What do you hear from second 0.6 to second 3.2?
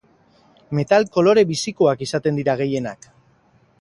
Metal kolore bizikoak izaten dira gehienak.